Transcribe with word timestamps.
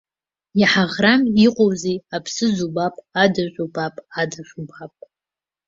Иҳаӷрам 0.61 1.21
иҟоузеи, 1.45 1.97
аԥсыӡ 2.15 2.57
убап, 2.67 2.95
адажә 3.21 3.59
убап, 3.65 3.95
адаӷь 4.21 4.53
убап. 4.61 4.93